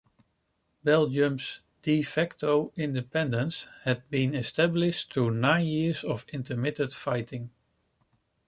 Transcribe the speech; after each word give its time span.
Belgium's 0.83 1.59
"de 1.83 2.01
facto" 2.01 2.73
independence 2.75 3.67
had 3.83 4.09
been 4.09 4.33
established 4.33 5.13
through 5.13 5.29
nine 5.29 5.67
years 5.67 6.03
of 6.03 6.25
intermittent 6.29 6.91
fighting. 6.91 7.51